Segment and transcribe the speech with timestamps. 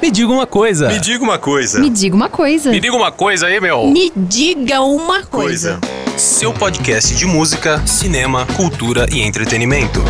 [0.00, 0.88] Me diga uma coisa.
[0.88, 1.78] Me diga uma coisa.
[1.78, 2.70] Me diga uma coisa.
[2.70, 3.86] Me diga uma coisa aí, meu.
[3.86, 5.78] Me diga uma coisa.
[5.78, 6.18] Coisa.
[6.18, 10.00] Seu podcast de música, cinema, cultura e entretenimento.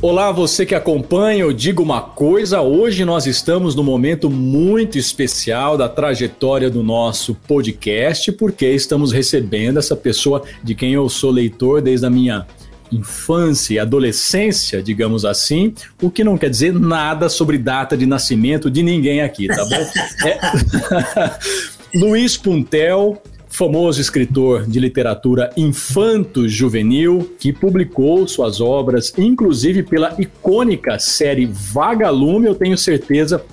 [0.00, 2.60] Olá, você que acompanha, eu digo uma coisa.
[2.60, 9.80] Hoje nós estamos num momento muito especial da trajetória do nosso podcast, porque estamos recebendo
[9.80, 12.46] essa pessoa de quem eu sou leitor desde a minha
[12.92, 18.70] infância e adolescência, digamos assim, o que não quer dizer nada sobre data de nascimento
[18.70, 19.80] de ninguém aqui, tá bom?
[20.26, 20.38] É...
[21.98, 31.46] Luiz Puntel, famoso escritor de literatura infanto-juvenil, que publicou suas obras, inclusive pela icônica série
[31.46, 33.44] Vagalume, eu tenho certeza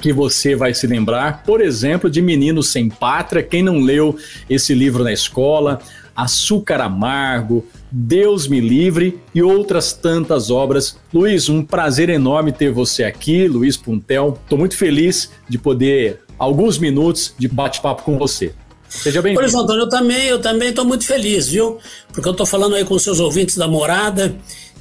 [0.00, 4.16] que você vai se lembrar, por exemplo, de Menino Sem Pátria, quem não leu
[4.50, 5.80] esse livro na escola,
[6.14, 10.96] Açúcar Amargo, Deus Me Livre e outras tantas obras.
[11.12, 14.38] Luiz, um prazer enorme ter você aqui, Luiz Puntel.
[14.42, 18.52] Estou muito feliz de poder alguns minutos de bate-papo com você.
[18.88, 19.40] Seja bem-vindo.
[19.40, 21.78] Pois, Antônio, eu também, eu também estou muito feliz, viu?
[22.12, 24.36] Porque eu estou falando aí com seus ouvintes da morada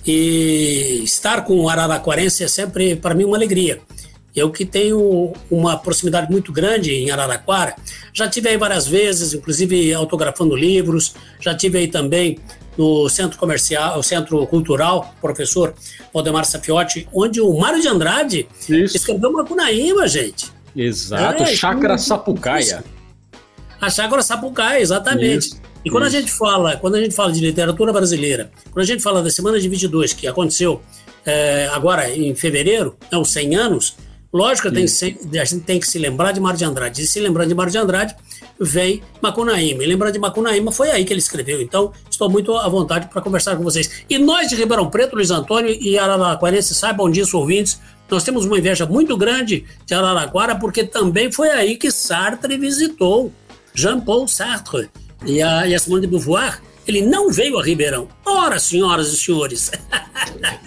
[0.06, 3.80] e estar com o Araraquarense é sempre, para mim, uma alegria.
[4.36, 7.76] Eu que tenho uma proximidade muito grande em Araraquara,
[8.14, 12.40] já tive aí várias vezes, inclusive autografando livros, já tive aí também
[12.78, 15.74] no Centro Comercial, Centro Cultural, professor
[16.14, 18.96] Valdemar Safiotti, onde o Mário de Andrade Isso.
[18.96, 20.50] escreveu Macunaíma, gente.
[20.74, 22.84] Exato, É, Chácara isso- Sapucaia.
[23.82, 25.48] A Chácara Sapucaia, exatamente.
[25.50, 26.16] Isso, e quando isso.
[26.16, 29.30] a gente fala, quando a gente fala de literatura brasileira, quando a gente fala da
[29.30, 30.82] Semana de 22, que aconteceu
[31.26, 33.96] é, agora em fevereiro, é os 100 anos,
[34.32, 37.02] lógico se- a gente tem que se lembrar de Mário de Andrade.
[37.02, 38.16] E se lembrar de Mário de Andrade,
[38.60, 39.84] vem Macunaíma.
[39.84, 41.62] E lembrar de Macunaíma foi aí que ele escreveu.
[41.62, 44.04] Então, estou muito à vontade para conversar com vocês.
[44.10, 47.80] E nós de Ribeirão Preto, Luiz Antônio e Araraquarense, saibam disso, ouvintes,
[48.10, 53.32] nós temos uma inveja muito grande de Araraquara, porque também foi aí que Sartre visitou.
[53.74, 54.90] Jean-Paul Sartre
[55.26, 58.08] e a, e a Simone de Beauvoir, ele não veio a Ribeirão.
[58.26, 59.72] Ora, senhoras e senhores.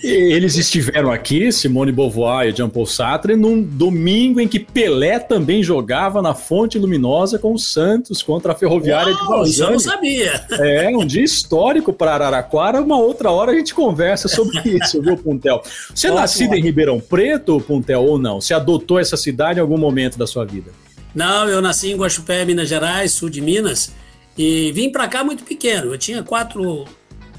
[0.03, 6.21] Eles estiveram aqui, Simone Beauvoir e Jean-Paul Sartre, num domingo em que Pelé também jogava
[6.21, 10.45] na Fonte Luminosa com o Santos contra a Ferroviária de Uau, isso eu não sabia.
[10.53, 12.81] É um dia histórico para Araraquara.
[12.81, 15.63] Uma outra hora a gente conversa sobre isso, viu, Puntel?
[15.95, 16.65] Você é nascido em.
[16.65, 18.41] Ribeirão Preto, Puntel, ou não?
[18.41, 20.71] Você adotou essa cidade em algum momento da sua vida?
[21.15, 23.93] Não, eu nasci em Guaxupé, Minas Gerais, sul de Minas,
[24.37, 25.93] e vim para cá muito pequeno.
[25.93, 26.85] Eu tinha quatro,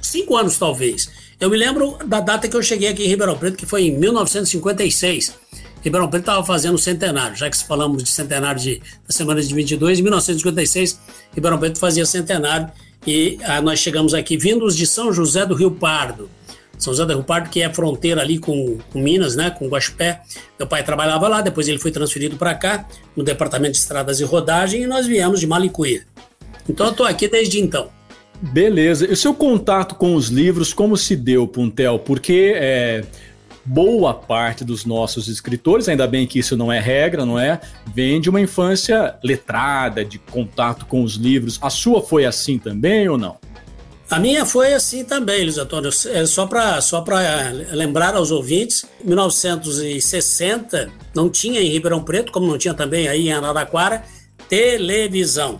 [0.01, 1.09] cinco anos talvez.
[1.39, 3.97] Eu me lembro da data que eu cheguei aqui em Ribeirão Preto, que foi em
[3.97, 5.33] 1956.
[5.83, 9.99] Ribeirão Preto estava fazendo centenário, já que falamos de centenário de, da semana de 22,
[9.99, 10.99] em 1956,
[11.33, 12.71] Ribeirão Preto fazia centenário
[13.05, 16.29] e ah, nós chegamos aqui vindos de São José do Rio Pardo.
[16.79, 20.21] São José do Rio Pardo, que é fronteira ali com, com Minas, né, com Guaxupé.
[20.57, 24.23] Meu pai trabalhava lá, depois ele foi transferido para cá, no Departamento de Estradas e
[24.23, 26.03] Rodagem, e nós viemos de Malicuia.
[26.67, 27.89] Então eu estou aqui desde então.
[28.41, 29.05] Beleza.
[29.07, 31.99] E o seu contato com os livros, como se deu, Puntel?
[31.99, 33.03] Porque é,
[33.63, 37.59] boa parte dos nossos escritores, ainda bem que isso não é regra, não é?
[37.93, 41.57] Vem de uma infância letrada, de contato com os livros.
[41.61, 43.37] A sua foi assim também ou não?
[44.09, 45.89] A minha foi assim também, Luiz Antônio.
[46.11, 52.31] É Só para só pra lembrar aos ouvintes, em 1960 não tinha em Ribeirão Preto,
[52.31, 54.03] como não tinha também aí em Araraquara,
[54.47, 55.59] televisão.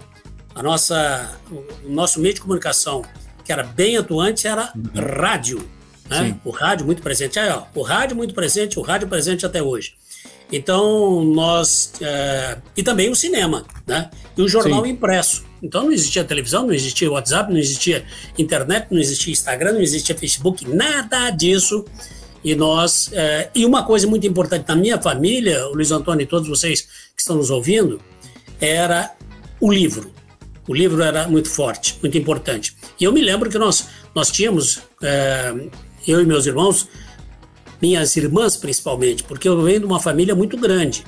[0.56, 3.04] A nossa, o nosso meio de comunicação,
[3.44, 5.70] que era bem atuante, era rádio.
[6.10, 6.40] Né?
[6.46, 7.38] O rádio muito presente.
[7.38, 9.94] Aí, ó, o rádio muito presente, o rádio presente até hoje.
[10.52, 11.94] Então, nós.
[12.00, 14.10] é, e também o cinema, né?
[14.38, 14.92] E o jornal Sim.
[14.92, 15.44] impresso.
[15.62, 18.06] Então, não existia televisão, não existia WhatsApp, não existia
[18.38, 21.84] internet, não existia Instagram, não existia Facebook, nada disso.
[22.44, 23.10] E nós.
[23.12, 26.82] é, e uma coisa muito importante na minha família, o Luiz Antônio e todos vocês
[26.82, 28.00] que estão nos ouvindo,
[28.62, 29.12] era
[29.60, 30.14] o livro.
[30.68, 32.76] O livro era muito forte, muito importante.
[33.00, 35.54] E eu me lembro que nós, nós tínhamos, é,
[36.08, 36.88] eu e meus irmãos,
[37.82, 41.04] minhas irmãs principalmente, porque eu venho de uma família muito grande.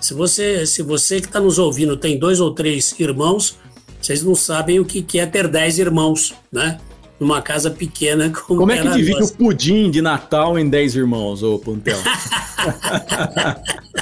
[0.00, 3.58] Se você, se você que está nos ouvindo tem dois ou três irmãos,
[4.00, 6.78] vocês não sabem o que, que é ter dez irmãos, né?
[7.18, 11.42] Numa casa pequena como, Como é que divide o pudim de Natal em 10 irmãos,
[11.44, 11.96] ô Puntel?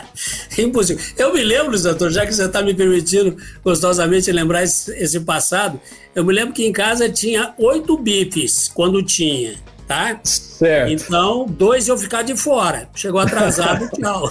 [0.59, 1.03] Impossível.
[1.17, 5.81] Eu me lembro, Antônio, já que você está me permitindo gostosamente lembrar esse, esse passado,
[6.15, 9.55] eu me lembro que em casa tinha oito bifes, quando tinha,
[9.87, 10.19] tá?
[10.25, 10.91] certo.
[10.93, 12.89] Então, dois eu ficar de fora.
[12.95, 14.31] Chegou atrasado, tchau.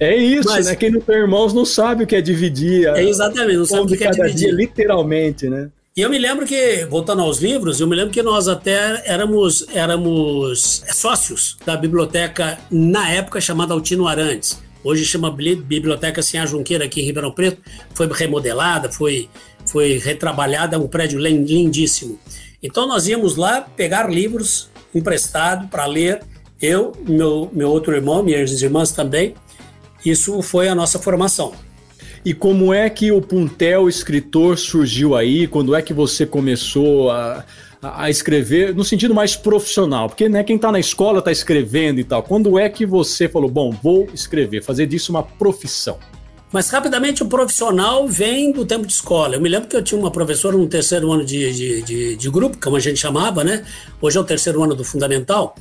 [0.00, 0.76] é isso, Mas- né?
[0.76, 2.86] Quem não tem irmãos não sabe o que é dividir.
[2.88, 4.54] É exatamente, não sabe o que é cada dia, dividir.
[4.54, 5.68] literalmente, né?
[5.98, 9.66] E eu me lembro que, voltando aos livros, eu me lembro que nós até éramos,
[9.74, 14.62] éramos sócios da biblioteca, na época chamada Altino Arantes.
[14.84, 17.60] Hoje chama Biblioteca Sinhá Junqueira, aqui em Ribeirão Preto.
[17.94, 19.28] Foi remodelada, foi,
[19.66, 22.16] foi retrabalhada, um prédio lindíssimo.
[22.62, 26.22] Então nós íamos lá pegar livros emprestados para ler,
[26.62, 29.34] eu, meu, meu outro irmão, minhas irmãs também.
[30.06, 31.54] Isso foi a nossa formação.
[32.28, 35.46] E como é que o Puntel escritor surgiu aí?
[35.46, 37.42] Quando é que você começou a,
[37.80, 40.10] a escrever no sentido mais profissional?
[40.10, 42.22] Porque né, quem está na escola está escrevendo e tal.
[42.22, 45.96] Quando é que você falou, bom, vou escrever, fazer disso uma profissão?
[46.52, 49.36] Mas rapidamente o profissional vem do tempo de escola.
[49.36, 52.30] Eu me lembro que eu tinha uma professora no terceiro ano de, de, de, de
[52.30, 53.64] grupo, como a gente chamava, né?
[54.02, 55.54] Hoje é o terceiro ano do fundamental.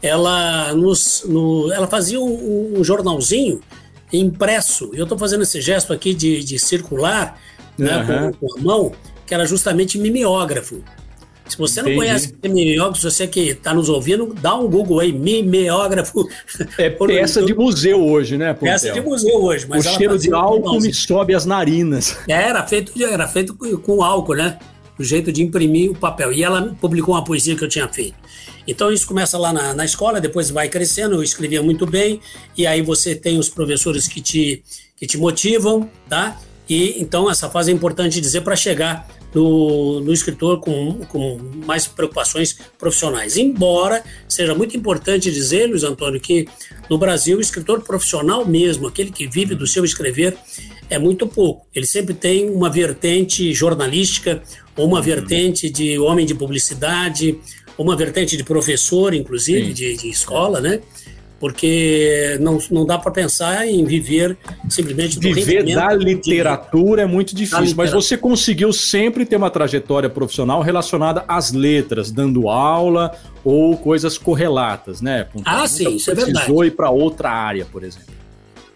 [0.00, 3.60] Ela, nos, no, ela fazia um, um jornalzinho
[4.18, 4.90] impresso.
[4.94, 7.38] Eu estou fazendo esse gesto aqui de, de circular
[7.76, 8.32] né, uhum.
[8.32, 8.92] com, com, a mão,
[9.26, 10.82] que era justamente mimeógrafo.
[11.46, 12.06] Se você não Entendi.
[12.06, 16.26] conhece mimeógrafo, se você que está nos ouvindo, dá um Google aí, mimeógrafo.
[16.78, 18.54] É peça de museu hoje, né?
[18.54, 18.72] Pontel?
[18.72, 19.66] Peça de museu hoje.
[19.68, 22.16] Mas o cheiro de álcool me sobe as narinas.
[22.26, 24.58] É, era feito, era feito com álcool, né?
[24.98, 26.32] O jeito de imprimir o papel.
[26.32, 28.16] E ela publicou uma poesia que eu tinha feito.
[28.66, 32.20] Então isso começa lá na, na escola, depois vai crescendo, eu escrevia muito bem,
[32.56, 34.62] e aí você tem os professores que te,
[34.96, 36.40] que te motivam, tá?
[36.68, 41.86] E então essa fase é importante dizer para chegar no, no escritor com, com mais
[41.86, 43.36] preocupações profissionais.
[43.36, 46.46] Embora seja muito importante dizer, Luiz Antônio, que
[46.88, 50.36] no Brasil o escritor profissional mesmo, aquele que vive do seu escrever,
[50.88, 51.66] é muito pouco.
[51.74, 54.42] Ele sempre tem uma vertente jornalística
[54.76, 57.38] ou uma vertente de homem de publicidade
[57.76, 60.80] uma vertente de professor, inclusive, de, de, escola, né?
[61.40, 64.36] Porque não, não dá para pensar em viver
[64.68, 67.08] simplesmente do Viver da literatura de...
[67.08, 72.48] é muito difícil, mas você conseguiu sempre ter uma trajetória profissional relacionada às letras, dando
[72.48, 75.26] aula ou coisas correlatas, né?
[75.44, 76.34] ah, sim, isso é verdade.
[76.34, 78.14] Precisou ir para outra área, por exemplo.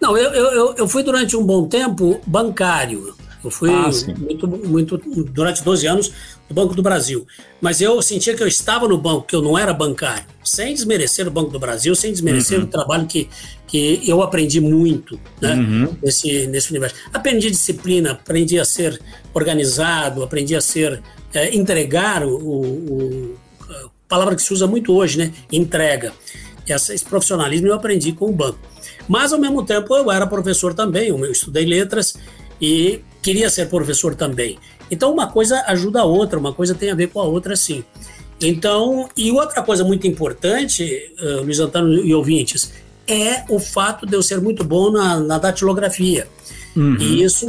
[0.00, 3.14] Não, eu, eu, eu fui durante um bom tempo bancário.
[3.43, 3.88] Eu fui ah,
[4.19, 6.12] muito, muito, durante 12 anos
[6.49, 7.26] no Banco do Brasil.
[7.61, 10.25] Mas eu sentia que eu estava no banco, que eu não era bancário.
[10.44, 12.64] Sem desmerecer o Banco do Brasil, sem desmerecer uhum.
[12.64, 13.29] o trabalho que,
[13.67, 15.96] que eu aprendi muito né, uhum.
[16.02, 16.96] nesse, nesse universo.
[17.12, 19.00] Aprendi disciplina, aprendi a ser
[19.32, 21.00] organizado, aprendi a ser.
[21.35, 23.37] É, entregar o, o,
[23.69, 25.32] a palavra que se usa muito hoje, né?
[25.52, 26.12] Entrega.
[26.67, 28.58] Essa, esse profissionalismo eu aprendi com o banco.
[29.06, 32.17] Mas, ao mesmo tempo, eu era professor também, eu estudei letras
[32.61, 34.58] e queria ser professor também.
[34.90, 37.84] Então, uma coisa ajuda a outra, uma coisa tem a ver com a outra, sim.
[38.40, 42.72] Então, e outra coisa muito importante, uh, Luiz Antônio e ouvintes,
[43.06, 46.28] é o fato de eu ser muito bom na, na datilografia.
[46.76, 46.96] Uhum.
[47.00, 47.48] E isso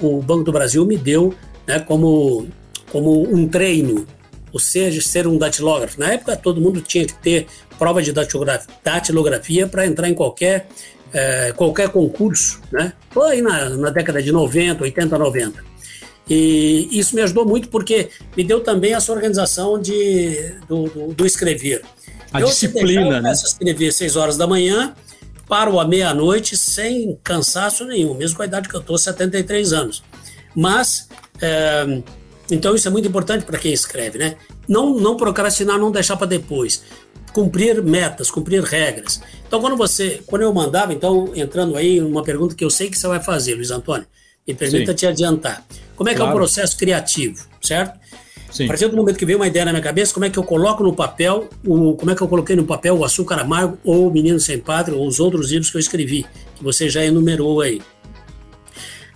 [0.00, 1.34] o Banco do Brasil me deu
[1.66, 2.48] né, como,
[2.90, 4.06] como um treino,
[4.52, 6.00] ou seja, ser um datilógrafo.
[6.00, 7.46] Na época, todo mundo tinha que ter
[7.78, 10.68] prova de datilografia para entrar em qualquer
[11.12, 12.92] é, qualquer concurso, né?
[13.10, 15.64] Foi aí na, na década de 90, 80, 90.
[16.28, 21.26] E isso me ajudou muito porque me deu também essa organização de, do, do, do
[21.26, 21.82] escrever.
[22.32, 23.30] A eu, disciplina, eu né?
[23.30, 24.94] Eu escrever seis horas da manhã,
[25.48, 30.04] paro à meia-noite sem cansaço nenhum, mesmo com a idade que eu estou, 73 anos.
[30.54, 31.08] Mas,
[31.40, 32.02] é,
[32.50, 34.36] então isso é muito importante para quem escreve, né?
[34.68, 36.82] Não, não procrastinar, não deixar para depois
[37.32, 39.20] cumprir metas, cumprir regras.
[39.46, 42.98] Então, quando você, quando eu mandava, então, entrando aí uma pergunta que eu sei que
[42.98, 44.06] você vai fazer, Luiz Antônio,
[44.46, 44.96] me permita Sim.
[44.96, 45.64] te adiantar.
[45.96, 46.32] Como é que claro.
[46.32, 47.98] é o processo criativo, certo?
[48.50, 48.64] Sim.
[48.64, 50.42] A partir do momento que veio uma ideia na minha cabeça, como é que eu
[50.42, 54.08] coloco no papel, o, como é que eu coloquei no papel o Açúcar Amargo ou
[54.08, 57.60] o Menino Sem Pátria ou os outros livros que eu escrevi, que você já enumerou
[57.60, 57.80] aí.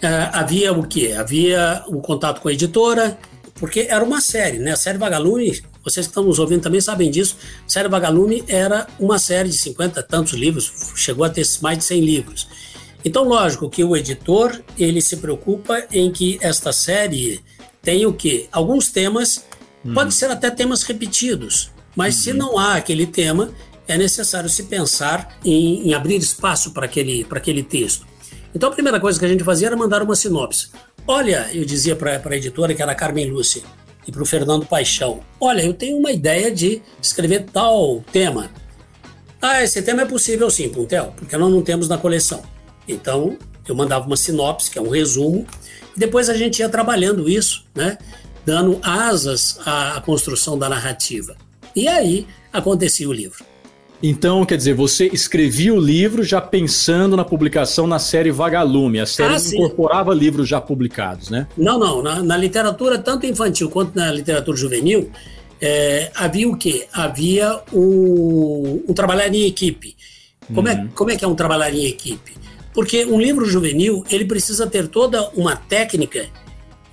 [0.05, 1.15] Uh, havia o quê?
[1.19, 3.17] Havia o contato com a editora,
[3.55, 4.73] porque era uma série, né?
[4.73, 7.37] A série Vagalume vocês que estão nos ouvindo também sabem disso.
[7.69, 12.01] Série Vagalume era uma série de 50 tantos livros, chegou a ter mais de 100
[12.01, 12.49] livros.
[13.05, 17.43] Então, lógico que o editor ele se preocupa em que esta série
[17.83, 18.49] tenha o quê?
[18.51, 19.45] Alguns temas,
[19.85, 19.93] hum.
[19.93, 22.39] pode ser até temas repetidos, mas se uhum.
[22.39, 23.51] não há aquele tema,
[23.87, 28.07] é necessário se pensar em, em abrir espaço para aquele, para aquele texto.
[28.55, 30.71] Então, a primeira coisa que a gente fazia era mandar uma sinopse.
[31.07, 33.63] Olha, eu dizia para a editora, que era a Carmen Lúcia,
[34.07, 35.21] e para o Fernando Paixão.
[35.41, 38.51] Olha, eu tenho uma ideia de escrever tal tema.
[39.41, 42.43] Ah, esse tema é possível sim, Puntel, porque nós não temos na coleção.
[42.87, 45.47] Então, eu mandava uma sinopse, que é um resumo,
[45.97, 47.99] e depois a gente ia trabalhando isso, né?
[48.47, 51.37] Dando asas à construção da narrativa.
[51.75, 53.45] E aí acontecia o livro.
[54.07, 59.01] Então, quer dizer, você escrevia o livro já pensando na publicação na série Vagalume.
[59.01, 61.47] A série ah, incorporava livros já publicados, né?
[61.57, 62.03] Não, não.
[62.03, 65.11] Na, na, literatura, tanto infantil quanto na literatura juvenil,
[65.59, 66.87] é, havia o quê?
[66.93, 69.97] Havia o, o trabalhar em equipe.
[70.55, 70.81] Como, é, uhum.
[70.81, 72.35] é, como é que é um trabalhar em equipe?
[72.75, 76.27] Porque um livro juvenil, ele precisa ter toda uma técnica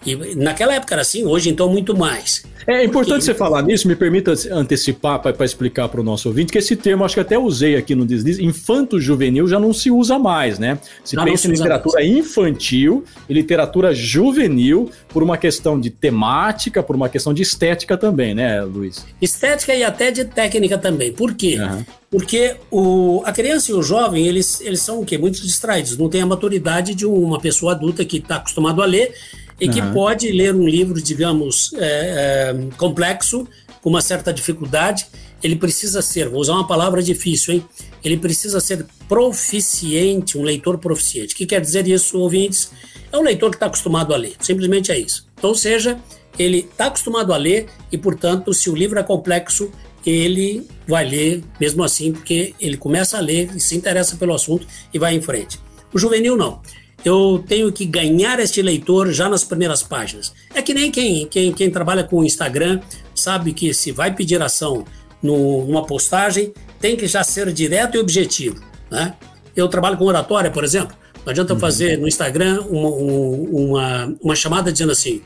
[0.05, 2.43] e naquela época era assim, hoje então muito mais.
[2.67, 6.57] É importante você falar nisso, me permita antecipar para explicar para o nosso ouvinte que
[6.57, 10.59] esse termo, acho que até usei aqui no Deslize, infanto-juvenil já não se usa mais,
[10.59, 10.77] né?
[11.03, 12.11] Se já pensa em literatura mais.
[12.11, 18.35] infantil e literatura juvenil por uma questão de temática, por uma questão de estética também,
[18.35, 19.05] né, Luiz?
[19.21, 21.11] Estética e até de técnica também.
[21.11, 21.57] Por quê?
[21.59, 21.83] Uhum.
[22.11, 25.17] Porque o, a criança e o jovem, eles, eles são o quê?
[25.17, 29.13] Muito distraídos, não têm a maturidade de uma pessoa adulta que está acostumado a ler
[29.61, 29.93] e que uhum.
[29.93, 33.47] pode ler um livro, digamos, é, é, complexo,
[33.79, 35.05] com uma certa dificuldade.
[35.43, 37.65] Ele precisa ser, vou usar uma palavra difícil, hein?
[38.03, 41.35] Ele precisa ser proficiente, um leitor proficiente.
[41.35, 42.71] O que quer dizer isso, ouvintes?
[43.11, 45.27] É um leitor que está acostumado a ler, simplesmente é isso.
[45.37, 45.99] Então, seja,
[46.39, 49.71] ele está acostumado a ler e, portanto, se o livro é complexo,
[50.03, 54.65] ele vai ler mesmo assim, porque ele começa a ler e se interessa pelo assunto
[54.91, 55.59] e vai em frente.
[55.93, 56.61] O juvenil não
[57.03, 60.33] eu tenho que ganhar este leitor já nas primeiras páginas.
[60.53, 62.79] É que nem quem, quem, quem trabalha com o Instagram
[63.15, 64.85] sabe que se vai pedir ação
[65.21, 68.61] no, numa postagem, tem que já ser direto e objetivo.
[68.89, 69.13] Né?
[69.55, 70.95] Eu trabalho com oratória, por exemplo.
[71.25, 71.61] Não adianta eu uhum.
[71.61, 75.21] fazer no Instagram uma, uma, uma chamada dizendo assim: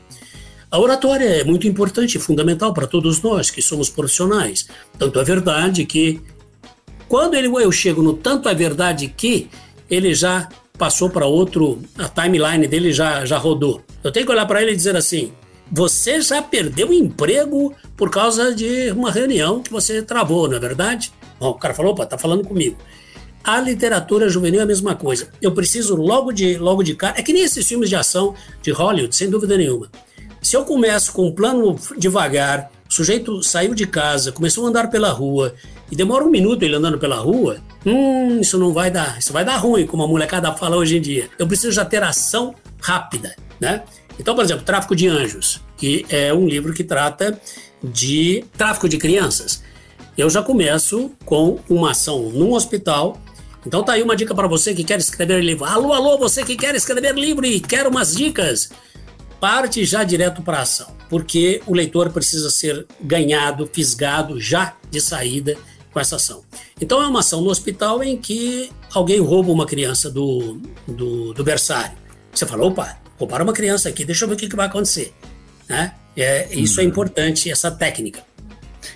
[0.70, 4.68] a oratória é muito importante e fundamental para todos nós que somos profissionais.
[4.98, 6.20] Tanto é verdade que,
[7.08, 9.48] quando ele, eu chego no tanto é verdade que,
[9.88, 13.82] ele já passou para outro, a timeline dele já, já rodou.
[14.02, 15.32] Eu tenho que olhar para ele e dizer assim:
[15.70, 20.60] você já perdeu o emprego por causa de uma reunião que você travou, não é
[20.60, 21.12] verdade?
[21.40, 22.76] Bom, o cara falou, opa, tá falando comigo.
[23.42, 25.28] A literatura juvenil é a mesma coisa.
[25.40, 27.18] Eu preciso logo de logo de cara.
[27.18, 29.88] É que nem esses filmes de ação de Hollywood, sem dúvida nenhuma.
[30.42, 34.90] Se eu começo com um plano devagar, o sujeito saiu de casa, começou a andar
[34.90, 35.54] pela rua,
[35.90, 39.44] e demora um minuto ele andando pela rua, hum, isso não vai dar, isso vai
[39.44, 41.30] dar ruim, como a molecada fala hoje em dia.
[41.38, 43.84] Eu preciso já ter ação rápida, né?
[44.18, 47.38] Então, por exemplo, Tráfico de Anjos, que é um livro que trata
[47.82, 49.62] de tráfico de crianças.
[50.16, 53.20] Eu já começo com uma ação num hospital.
[53.66, 55.64] Então tá aí uma dica para você que quer escrever livro.
[55.64, 58.70] Alô, alô, você que quer escrever livro e quer umas dicas
[59.40, 65.56] parte já direto para ação, porque o leitor precisa ser ganhado, fisgado já de saída
[65.96, 66.42] com essa ação.
[66.78, 71.42] Então é uma ação no hospital em que alguém rouba uma criança do, do, do
[71.42, 71.96] berçário.
[72.30, 75.14] Você fala, opa, roubaram uma criança aqui, deixa eu ver o que, que vai acontecer.
[75.66, 75.94] Né?
[76.14, 76.88] É, isso é uhum.
[76.88, 78.22] é importante, essa técnica.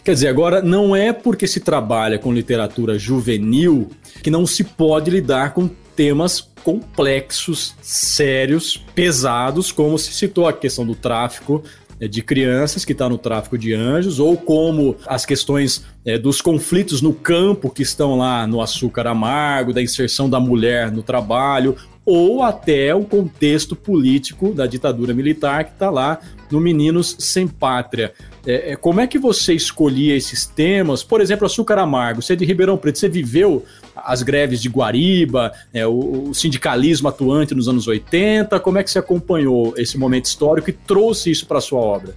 [0.05, 3.89] Quer dizer, agora não é porque se trabalha com literatura juvenil
[4.23, 10.85] que não se pode lidar com temas complexos, sérios, pesados, como se citou a questão
[10.85, 11.65] do tráfico
[12.09, 17.03] de crianças que está no tráfico de anjos, ou como as questões é, dos conflitos
[17.03, 22.43] no campo que estão lá no açúcar amargo, da inserção da mulher no trabalho, ou
[22.43, 26.19] até o contexto político da ditadura militar que está lá
[26.51, 28.13] no Meninos Sem Pátria.
[28.47, 31.03] É, é, como é que você escolhia esses temas?
[31.03, 32.23] Por exemplo, açúcar amargo.
[32.23, 33.65] Você é de Ribeirão Preto, você viveu
[33.95, 38.59] as greves de Guariba, é, o, o, sindicalismo atuante nos anos 80.
[38.61, 42.15] Como é que você acompanhou esse momento histórico e trouxe isso para sua obra?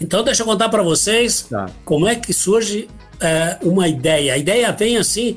[0.00, 1.68] Então, deixa eu contar para vocês tá.
[1.84, 2.88] como é que surge
[3.20, 4.32] é, uma ideia.
[4.32, 5.36] A ideia vem assim,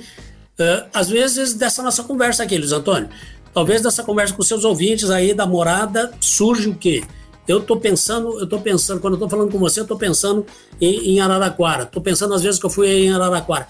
[0.57, 3.09] é, às vezes, dessa nossa conversa aqui, Luiz Antônio.
[3.53, 7.03] Talvez dessa conversa com seus ouvintes aí da morada surge o quê?
[7.47, 10.45] Eu estou pensando, eu tô pensando, quando eu estou falando com você, eu estou pensando
[10.79, 11.83] em, em Araraquara.
[11.83, 13.67] Estou pensando às vezes que eu fui em Araraquara.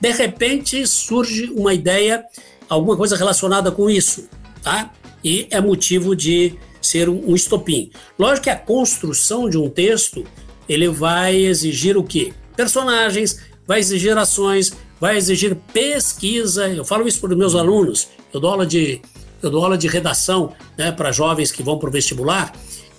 [0.00, 2.24] De repente surge uma ideia,
[2.68, 4.28] alguma coisa relacionada com isso,
[4.62, 4.90] tá?
[5.22, 7.90] E é motivo de ser um, um estopim.
[8.18, 10.24] Lógico que a construção de um texto,
[10.66, 12.32] ele vai exigir o quê?
[12.56, 16.68] Personagens, vai exigir ações, vai exigir pesquisa.
[16.68, 18.08] Eu falo isso para os meus alunos.
[18.32, 19.02] Eu dou aula de,
[19.42, 22.52] eu dou aula de redação né, para jovens que vão para o vestibular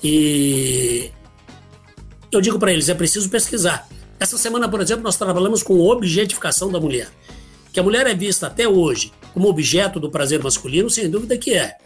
[0.03, 1.11] e
[2.31, 3.87] eu digo para eles: é preciso pesquisar.
[4.19, 7.09] Essa semana, por exemplo, nós trabalhamos com objetificação da mulher.
[7.73, 11.53] Que a mulher é vista até hoje como objeto do prazer masculino, sem dúvida que
[11.53, 11.77] é.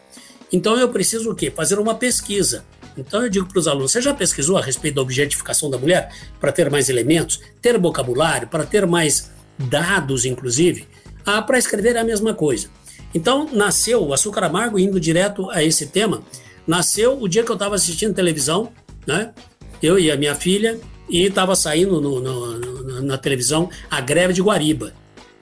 [0.51, 1.51] Então eu preciso o quê?
[1.51, 2.65] Fazer uma pesquisa.
[2.97, 6.13] Então eu digo para os alunos: você já pesquisou a respeito da objetificação da mulher
[6.39, 10.87] para ter mais elementos, ter vocabulário, para ter mais dados, inclusive?
[11.25, 12.69] Ah, para escrever é a mesma coisa.
[13.15, 16.21] Então nasceu o Açúcar Amargo, indo direto a esse tema,
[16.67, 18.69] nasceu o dia que eu estava assistindo televisão,
[19.07, 19.33] né?
[19.81, 20.77] Eu e a minha filha,
[21.09, 24.93] e estava saindo no, no, no, na televisão a greve de Guariba.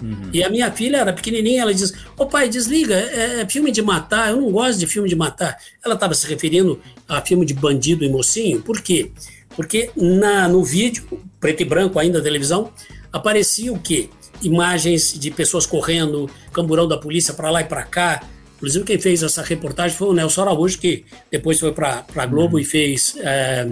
[0.02, 0.30] Uhum.
[0.34, 3.82] E a minha filha era pequenininha, ela diz: Ô pai, desliga, é, é, filme de
[3.82, 5.58] matar, eu não gosto de filme de matar.
[5.84, 9.12] Ela estava se referindo a filme de bandido e mocinho, por quê?
[9.56, 11.04] Porque na, no vídeo,
[11.40, 12.72] preto e branco ainda da televisão,
[13.12, 14.10] aparecia o quê?
[14.42, 18.24] Imagens de pessoas correndo, camburão da polícia para lá e para cá.
[18.58, 22.56] Inclusive, quem fez essa reportagem foi o Nelson Araújo, que depois foi para a Globo
[22.56, 22.62] uhum.
[22.62, 23.68] e fez é,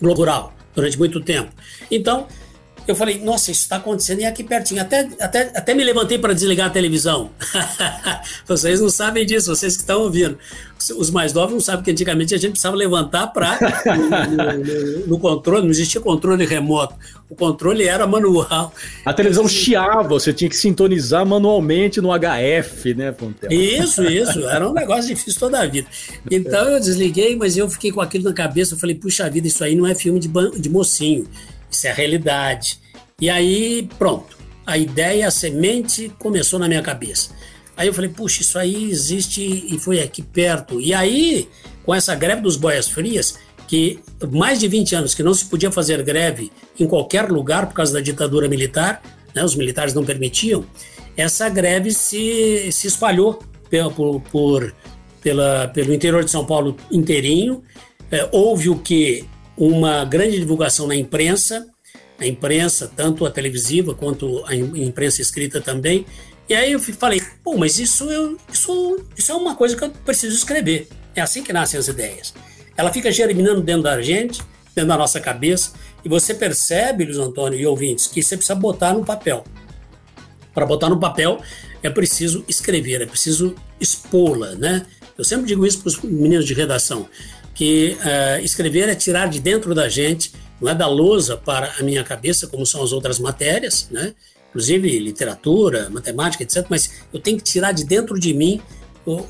[0.00, 1.50] Globo Rural durante muito tempo.
[1.90, 2.26] Então,
[2.86, 4.80] eu falei, nossa, isso está acontecendo e é aqui pertinho.
[4.80, 7.30] Até, até, até me levantei para desligar a televisão.
[8.46, 10.38] vocês não sabem disso, vocês que estão ouvindo.
[10.96, 13.58] Os mais novos não sabem que antigamente a gente precisava levantar para.
[13.96, 16.94] No, no, no, controle, não existia controle remoto.
[17.28, 18.72] O controle era manual.
[19.04, 23.50] A televisão chiava, você tinha que sintonizar manualmente no HF, né, Pontel?
[23.50, 24.46] Isso, isso.
[24.46, 25.88] Era um negócio difícil toda a vida.
[26.30, 28.74] Então eu desliguei, mas eu fiquei com aquilo na cabeça.
[28.74, 30.28] Eu falei, puxa vida, isso aí não é filme de,
[30.58, 31.26] de mocinho
[31.70, 32.80] isso é a realidade.
[33.20, 37.30] E aí, pronto, a ideia, a semente começou na minha cabeça.
[37.76, 40.80] Aí eu falei, puxa, isso aí existe e foi aqui perto.
[40.80, 41.48] E aí,
[41.84, 45.70] com essa greve dos boias frias, que mais de 20 anos que não se podia
[45.70, 49.02] fazer greve em qualquer lugar por causa da ditadura militar,
[49.34, 50.64] né, os militares não permitiam,
[51.16, 53.42] essa greve se, se espalhou
[53.94, 54.74] por, por
[55.22, 57.62] pela, pelo interior de São Paulo inteirinho.
[58.10, 59.24] É, houve o que?
[59.56, 61.66] Uma grande divulgação na imprensa,
[62.18, 66.06] a imprensa, tanto a televisiva quanto a imprensa escrita também.
[66.48, 69.90] E aí eu falei, pô, mas isso, eu, isso, isso é uma coisa que eu
[69.90, 70.88] preciso escrever.
[71.14, 72.32] É assim que nascem as ideias.
[72.76, 74.42] Ela fica germinando dentro da gente,
[74.74, 75.72] dentro da nossa cabeça,
[76.04, 79.44] e você percebe, Luiz Antônio e ouvintes, que você precisa botar no papel.
[80.54, 81.40] Para botar no papel
[81.82, 84.86] é preciso escrever, é preciso expô-la, né?
[85.18, 87.08] Eu sempre digo isso para os meninos de redação
[87.56, 91.82] que uh, escrever é tirar de dentro da gente, não é da lousa para a
[91.82, 94.14] minha cabeça, como são as outras matérias, né?
[94.50, 96.66] inclusive literatura, matemática, etc.
[96.68, 98.60] Mas eu tenho que tirar de dentro de mim,
[99.06, 99.22] uh,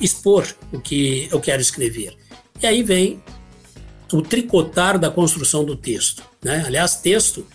[0.00, 2.16] expor o que eu quero escrever.
[2.60, 3.22] E aí vem
[4.12, 6.24] o tricotar da construção do texto.
[6.42, 6.64] Né?
[6.66, 7.46] Aliás, texto,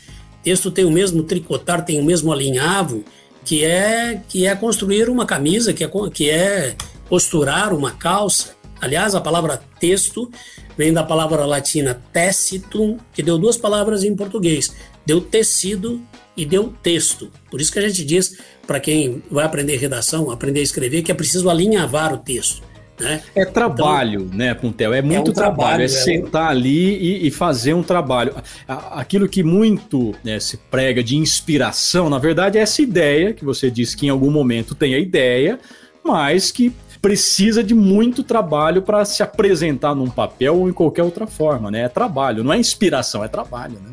[0.42, 3.04] texto tem o mesmo tricotar, tem o mesmo alinhavo,
[3.44, 6.76] que é que é construir uma camisa, que é, que é
[7.10, 8.53] costurar uma calça,
[8.84, 10.30] Aliás, a palavra texto
[10.78, 14.76] vem da palavra latina tecitum, que deu duas palavras em português.
[15.06, 16.02] Deu tecido
[16.36, 17.32] e deu texto.
[17.50, 21.14] Por isso que a gente diz, para quem vai aprender redação, aprender a escrever, que
[21.14, 22.62] é preciso alinhavar o texto.
[23.00, 23.24] Né?
[23.34, 24.94] É trabalho, então, né, Puntel?
[24.94, 28.36] É muito é um trabalho, trabalho, é, é sentar ali e, e, fazer um trabalho.
[28.68, 33.72] Aquilo que muito né, se prega de inspiração, na verdade, é essa ideia que você
[33.72, 35.58] disse que em algum momento tem a ideia,
[36.04, 41.28] mas que precisa de muito trabalho para se apresentar num papel ou em qualquer outra
[41.28, 41.82] forma, né?
[41.82, 43.92] É trabalho, não é inspiração, é trabalho, né?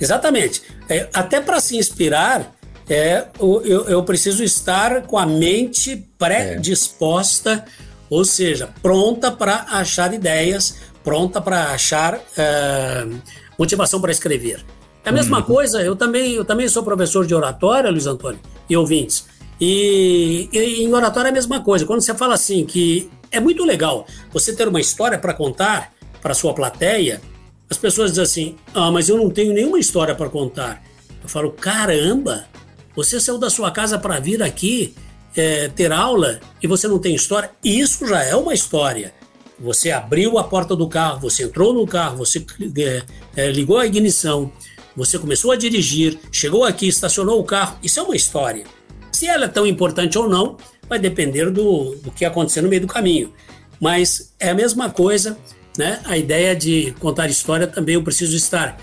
[0.00, 0.62] Exatamente.
[0.88, 2.52] É, até para se inspirar,
[2.90, 7.64] é, eu, eu, preciso estar com a mente predisposta, é.
[8.10, 13.06] ou seja, pronta para achar ideias, pronta para achar é,
[13.56, 14.64] motivação para escrever.
[15.04, 15.44] É a mesma uhum.
[15.44, 19.37] coisa, eu também, eu também sou professor de oratória, Luiz Antônio, e ouvintes.
[19.60, 21.84] E, e em oratória é a mesma coisa.
[21.84, 25.92] Quando você fala assim que é muito legal você ter uma história para contar
[26.22, 27.20] para sua plateia,
[27.68, 30.82] as pessoas dizem assim: "Ah, mas eu não tenho nenhuma história para contar".
[31.22, 32.46] Eu falo: "Caramba,
[32.94, 34.94] você saiu da sua casa para vir aqui
[35.36, 37.50] é, ter aula e você não tem história?
[37.62, 39.14] Isso já é uma história.
[39.60, 42.44] Você abriu a porta do carro, você entrou no carro, você
[42.78, 43.02] é,
[43.36, 44.52] é, ligou a ignição,
[44.96, 47.76] você começou a dirigir, chegou aqui, estacionou o carro.
[47.82, 48.64] Isso é uma história.
[49.18, 50.56] Se ela é tão importante ou não,
[50.88, 53.32] vai depender do, do que acontecer no meio do caminho.
[53.80, 55.36] Mas é a mesma coisa,
[55.76, 55.98] né?
[56.04, 58.78] A ideia de contar história também eu preciso estar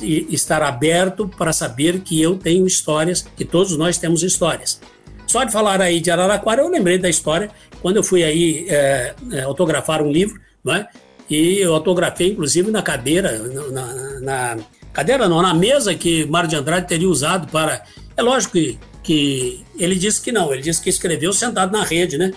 [0.00, 4.80] estar aberto para saber que eu tenho histórias, que todos nós temos histórias.
[5.28, 7.48] Só de falar aí de Araraquara, eu lembrei da história
[7.80, 10.88] quando eu fui aí é, é, autografar um livro, não é?
[11.30, 13.38] E eu autografei, inclusive, na cadeira,
[13.70, 14.56] na, na,
[14.92, 17.84] cadeira não, na mesa que Mário de Andrade teria usado para.
[18.16, 18.76] É lógico que
[19.08, 22.30] que ele disse que não, ele disse que escreveu sentado na rede, né?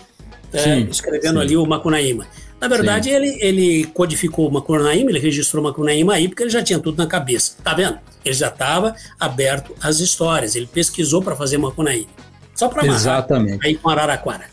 [0.53, 1.41] É, escrevendo sim.
[1.41, 2.25] ali o Macunaíma.
[2.61, 6.63] Na verdade, ele, ele codificou o Macunaíma, ele registrou o Macunaíma aí porque ele já
[6.63, 7.57] tinha tudo na cabeça.
[7.61, 7.97] Tá vendo?
[8.23, 12.07] Ele já estava aberto às histórias, ele pesquisou para fazer Macunaíma.
[12.55, 13.67] Só para Exatamente.
[13.67, 14.45] Aí com Araraquara.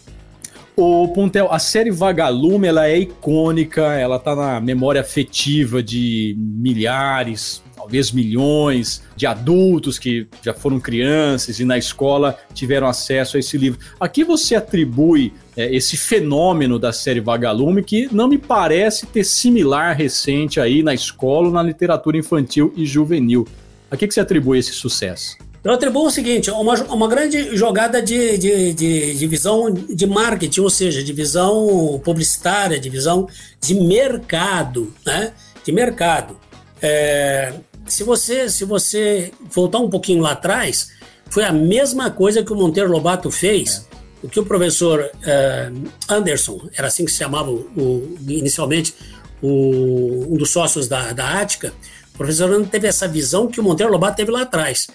[0.74, 7.62] O Pontel, a série Vagalume, ela é icônica, ela tá na memória afetiva de milhares,
[7.88, 13.56] talvez milhões de adultos que já foram crianças e na escola tiveram acesso a esse
[13.56, 13.80] livro.
[13.98, 19.96] Aqui você atribui é, esse fenômeno da série Vagalume que não me parece ter similar
[19.96, 23.48] recente aí na escola na literatura infantil e juvenil.
[23.90, 25.38] A que, que você atribui esse sucesso?
[25.64, 30.60] Eu atribuo o seguinte, uma, uma grande jogada de, de, de, de visão de marketing,
[30.60, 33.26] ou seja, de visão publicitária, de visão
[33.60, 35.32] de mercado, né?
[35.64, 36.38] De mercado.
[36.80, 37.52] É,
[37.92, 40.90] se você se você voltar um pouquinho lá atrás,
[41.30, 43.86] foi a mesma coisa que o Monteiro Lobato fez,
[44.22, 44.26] é.
[44.26, 45.70] o que o professor é,
[46.08, 48.94] Anderson, era assim que se chamava o, inicialmente,
[49.42, 51.72] o, um dos sócios da, da Ática,
[52.14, 54.88] o professor Anderson teve essa visão que o Monteiro Lobato teve lá atrás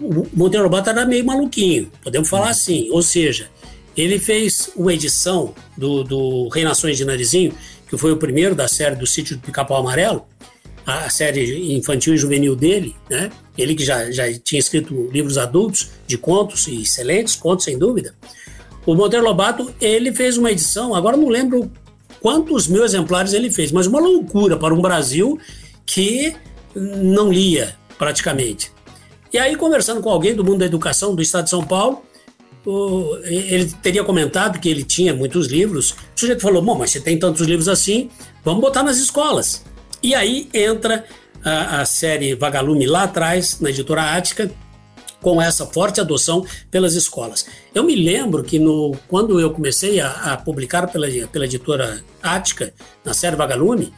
[0.00, 2.50] o Monteiro Lobato era meio maluquinho, podemos falar uhum.
[2.50, 2.88] assim.
[2.90, 3.48] Ou seja,
[3.96, 7.54] ele fez uma edição do, do Rei Nações de Narizinho,
[7.88, 10.26] que foi o primeiro da série do Sítio do Pica-Pau Amarelo,
[10.86, 13.30] a série infantil e juvenil dele, né?
[13.56, 18.14] Ele que já, já tinha escrito livros adultos de contos, e excelentes contos, sem dúvida.
[18.84, 21.70] O Monteiro Lobato, ele fez uma edição, agora não lembro
[22.20, 25.38] quantos mil exemplares ele fez, mas uma loucura para um Brasil
[25.86, 26.34] que
[26.74, 28.72] não lia praticamente.
[29.32, 32.02] E aí, conversando com alguém do mundo da educação do estado de São Paulo,
[32.66, 35.90] o, ele teria comentado que ele tinha muitos livros.
[35.90, 38.10] O sujeito falou: Bom, mas você tem tantos livros assim,
[38.44, 39.64] vamos botar nas escolas.
[40.02, 41.04] E aí entra
[41.44, 44.50] a, a série Vagalume lá atrás, na editora Ática,
[45.20, 47.46] com essa forte adoção pelas escolas.
[47.72, 52.74] Eu me lembro que no, quando eu comecei a, a publicar pela, pela editora Ática,
[53.04, 53.92] na série Vagalume,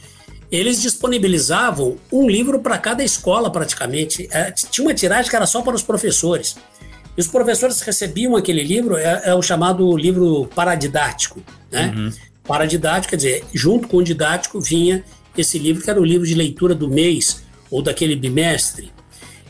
[0.52, 4.28] eles disponibilizavam um livro para cada escola praticamente.
[4.30, 6.56] É, tinha uma tiragem que era só para os professores.
[7.16, 11.42] E os professores recebiam aquele livro, é, é o chamado livro paradidático.
[11.70, 11.92] Né?
[11.96, 12.12] Uhum.
[12.46, 15.02] Paradidático, quer dizer, junto com o didático vinha
[15.36, 18.92] esse livro, que era o livro de leitura do mês ou daquele bimestre.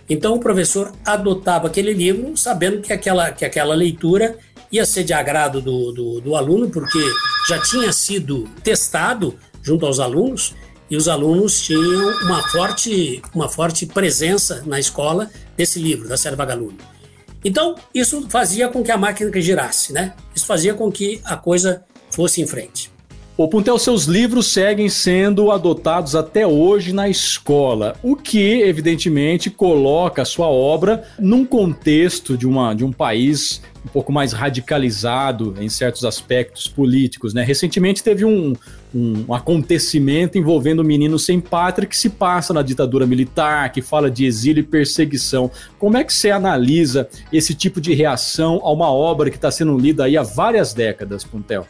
[0.08, 4.36] Então o professor adotava aquele livro, sabendo que aquela, que aquela leitura
[4.70, 7.00] ia ser de agrado do, do, do aluno, porque
[7.48, 10.54] já tinha sido testado junto aos alunos
[10.90, 16.36] e os alunos tinham uma forte, uma forte presença na escola desse livro, da Série
[16.36, 16.78] Vagalume.
[17.44, 20.14] Então, isso fazia com que a máquina girasse, né?
[20.34, 22.93] Isso fazia com que a coisa fosse em frente.
[23.36, 30.22] O Puntel, seus livros seguem sendo adotados até hoje na escola, o que, evidentemente, coloca
[30.22, 35.68] a sua obra num contexto de, uma, de um país um pouco mais radicalizado em
[35.68, 37.34] certos aspectos políticos.
[37.34, 37.42] Né?
[37.42, 38.54] Recentemente teve um,
[38.94, 43.82] um, um acontecimento envolvendo o menino sem pátria que se passa na ditadura militar, que
[43.82, 45.50] fala de exílio e perseguição.
[45.76, 49.76] Como é que você analisa esse tipo de reação a uma obra que está sendo
[49.76, 51.66] lida aí há várias décadas, Puntel?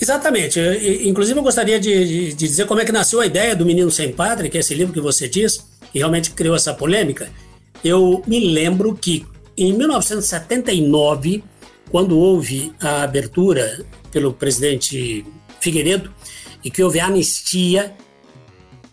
[0.00, 0.58] Exatamente.
[1.04, 4.12] inclusive, eu gostaria de, de, dizer como é que nasceu a ideia do Menino Sem
[4.12, 7.30] Pátria, que é esse livro que você diz, que realmente criou essa polêmica.
[7.84, 11.44] Eu me lembro que em 1979,
[11.90, 15.24] quando houve a abertura pelo presidente
[15.60, 16.10] Figueiredo
[16.64, 17.94] e que houve a anistia,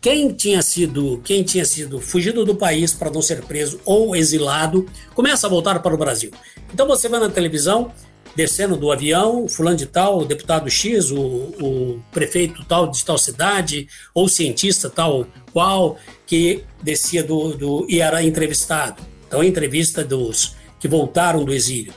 [0.02, 4.86] quem tinha sido quem tinha sido fugido do país para não ser preso ou exilado
[5.16, 6.32] começa a voltar para o Brasil.
[6.74, 7.92] Então você vai na televisão
[8.38, 13.18] descendo do avião, fulano de tal, o deputado X, o, o prefeito tal de tal
[13.18, 15.98] cidade, ou cientista tal qual,
[16.28, 19.02] que descia do, do e era entrevistado.
[19.28, 21.92] Então, entrevista dos que voltaram do exílio.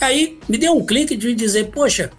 [0.00, 2.10] Aí me deu um clique de dizer, poxa,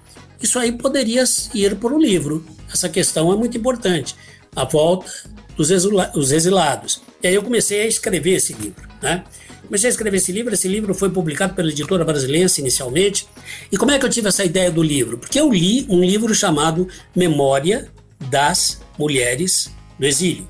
[0.41, 2.45] isso aí poderia ir para o livro.
[2.71, 4.15] Essa questão é muito importante.
[4.55, 5.11] A volta
[5.57, 7.01] dos exilados.
[7.21, 9.25] E aí eu comecei a escrever esse livro, né?
[9.65, 13.28] Comecei a escrever esse livro, esse livro foi publicado pela editora brasileira inicialmente.
[13.71, 15.17] E como é que eu tive essa ideia do livro?
[15.17, 17.88] Porque eu li um livro chamado Memória
[18.30, 20.47] das Mulheres do Exílio.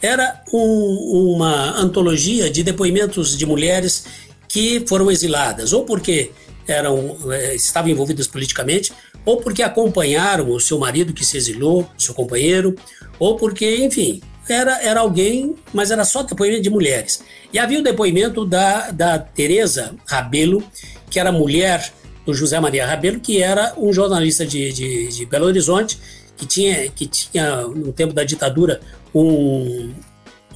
[0.00, 4.06] Era um, uma antologia de depoimentos de mulheres
[4.48, 6.30] que foram exiladas, ou porque
[6.66, 8.92] eram, eh, estavam envolvidas politicamente,
[9.24, 12.76] ou porque acompanharam o seu marido que se exilou, seu companheiro,
[13.18, 17.22] ou porque, enfim, era, era alguém, mas era só depoimento de mulheres.
[17.52, 20.62] E havia o depoimento da, da Tereza Rabelo,
[21.10, 21.92] que era mulher
[22.26, 25.98] do José Maria Rabelo, que era um jornalista de, de, de Belo Horizonte,
[26.36, 28.80] que tinha, que tinha, no tempo da ditadura,
[29.14, 29.92] um,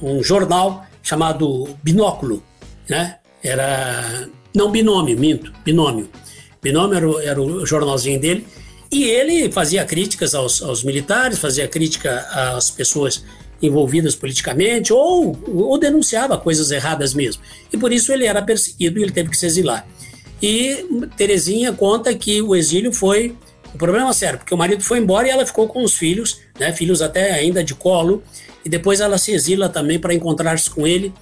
[0.01, 2.43] um jornal chamado Binóculo,
[2.87, 3.17] né?
[3.41, 6.09] Era, não binômio, minto, binômio.
[6.61, 8.45] Binômio era o, era o jornalzinho dele,
[8.91, 13.23] e ele fazia críticas aos, aos militares, fazia crítica às pessoas
[13.61, 17.41] envolvidas politicamente ou, ou denunciava coisas erradas mesmo.
[17.71, 19.85] E por isso ele era perseguido e ele teve que se exilar.
[20.41, 20.85] E
[21.17, 23.35] Terezinha conta que o exílio foi
[23.73, 26.71] o problema sério, porque o marido foi embora e ela ficou com os filhos, né,
[26.71, 28.23] filhos até ainda de colo,
[28.63, 31.13] e depois ela se exila também para encontrar-se com ele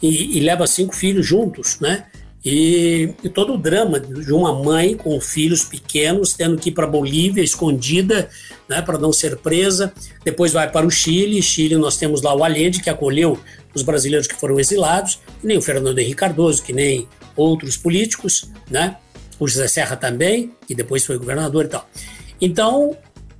[0.00, 2.04] e, e, leva cinco filhos juntos, né?
[2.44, 6.88] E, e, todo o drama de uma mãe com filhos pequenos tendo que ir para
[6.88, 8.28] Bolívia escondida,
[8.68, 9.92] né, para não ser presa.
[10.24, 11.40] Depois vai para o Chile.
[11.40, 13.38] Chile nós temos lá o Allende que acolheu
[13.72, 18.50] os brasileiros que foram exilados, que nem o Fernando Henrique Cardoso, que nem outros políticos,
[18.68, 18.96] né?
[19.38, 21.88] O José Serra também, que depois foi governador e tal.
[22.40, 22.96] Então,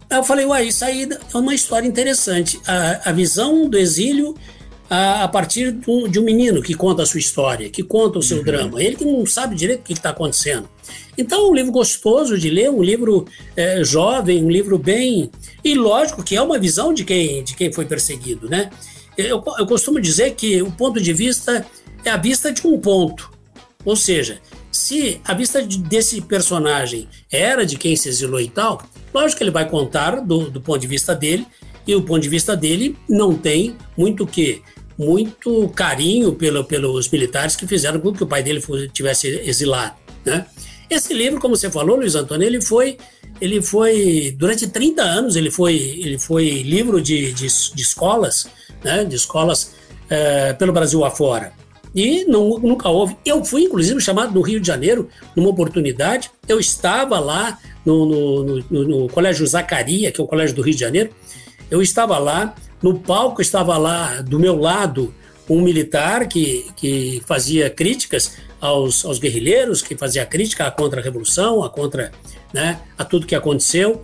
[0.09, 2.61] eu falei, uai, isso aí é uma história interessante.
[2.67, 4.35] A, a visão do exílio
[4.88, 8.23] a, a partir do, de um menino que conta a sua história, que conta o
[8.23, 8.45] seu uhum.
[8.45, 8.83] drama.
[8.83, 10.68] Ele que não sabe direito o que está acontecendo.
[11.16, 15.31] Então, um livro gostoso de ler, um livro é, jovem, um livro bem.
[15.64, 18.71] E lógico que é uma visão de quem, de quem foi perseguido, né?
[19.16, 21.66] Eu, eu costumo dizer que o ponto de vista
[22.05, 23.31] é a vista de um ponto.
[23.85, 24.40] Ou seja,
[24.71, 29.45] se a vista de, desse personagem era de quem se exilou e tal, lógico que
[29.45, 31.47] ele vai contar do, do ponto de vista dele,
[31.87, 34.62] e o ponto de vista dele não tem muito que
[34.99, 39.95] muito carinho pelo, pelos militares que fizeram com que o pai dele fosse, tivesse exilado,
[40.25, 40.47] né?
[40.88, 42.99] Esse livro, como você falou, Luiz Antônio, ele foi,
[43.40, 48.47] ele foi durante 30 anos ele foi, ele foi livro de, de, de escolas,
[48.85, 49.03] né?
[49.05, 49.73] De escolas
[50.11, 51.53] é, pelo Brasil afora.
[51.95, 53.16] E não, nunca houve.
[53.25, 56.31] Eu fui, inclusive, chamado no Rio de Janeiro, numa oportunidade.
[56.49, 60.75] Eu estava lá no, no, no, no Colégio Zacaria, que é o colégio do Rio
[60.75, 61.11] de Janeiro.
[61.70, 65.14] Eu estava lá no palco estava lá do meu lado
[65.48, 71.70] um militar que, que fazia críticas aos, aos guerrilheiros, que fazia crítica à contra-revolução, a
[71.70, 72.11] contra,
[72.53, 74.03] né, a tudo que aconteceu.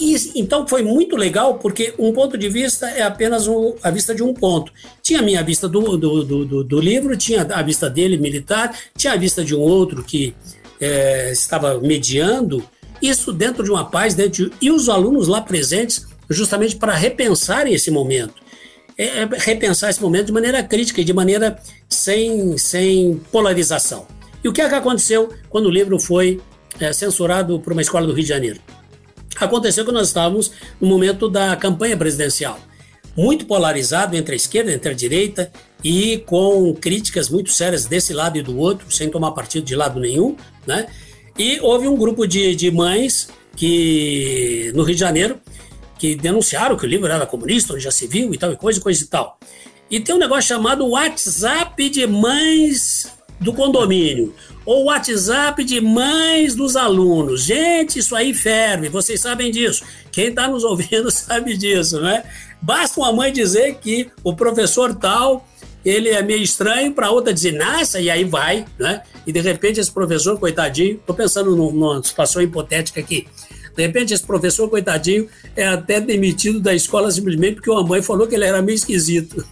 [0.00, 3.46] E, então foi muito legal, porque um ponto de vista é apenas
[3.82, 4.72] a vista de um ponto.
[5.02, 9.14] Tinha a minha vista do, do, do, do, livro, tinha a vista dele militar, tinha
[9.14, 10.34] a vista de um outro que
[10.80, 12.62] é, estava mediando,
[13.02, 17.66] isso dentro de uma paz, dentro de, e os alunos lá presentes justamente para repensar
[17.66, 18.34] esse momento.
[18.96, 24.06] É, é repensar esse momento de maneira crítica e de maneira sem, sem polarização.
[24.42, 26.40] E o que, é que aconteceu quando o livro foi
[26.80, 28.60] é, censurado por uma escola do Rio de Janeiro?
[29.36, 32.58] Aconteceu que nós estávamos no momento da campanha presidencial,
[33.16, 35.50] muito polarizado entre a esquerda e entre a direita
[35.82, 40.00] e com críticas muito sérias desse lado e do outro, sem tomar partido de lado
[40.00, 40.36] nenhum,
[40.66, 40.86] né?
[41.38, 45.40] E houve um grupo de, de mães que no Rio de Janeiro
[45.98, 48.80] que denunciaram que o livro era comunista, onde já se viu e tal, e coisa
[48.80, 49.38] coisa e tal.
[49.90, 54.34] E tem um negócio chamado WhatsApp de mães do condomínio,
[54.64, 57.44] ou WhatsApp de mães dos alunos.
[57.44, 59.84] Gente, isso aí ferve, vocês sabem disso.
[60.12, 62.24] Quem está nos ouvindo sabe disso, né?
[62.60, 65.46] Basta uma mãe dizer que o professor tal
[65.84, 69.02] ele é meio estranho para outra dizer, nossa, e aí vai, né?
[69.26, 73.26] E de repente esse professor, coitadinho, estou pensando numa situação hipotética aqui,
[73.78, 78.26] de repente, esse professor, coitadinho, é até demitido da escola simplesmente porque uma mãe falou
[78.26, 79.46] que ele era meio esquisito.